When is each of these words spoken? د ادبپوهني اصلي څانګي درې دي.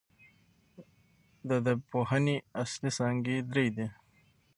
د 1.47 1.49
ادبپوهني 1.59 2.35
اصلي 2.63 2.89
څانګي 2.97 3.35
درې 3.51 3.67
دي. 3.75 3.87